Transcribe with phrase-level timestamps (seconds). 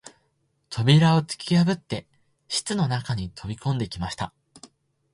[0.71, 2.07] 扉をつきやぶって
[2.47, 4.33] 室の中に飛び込んできました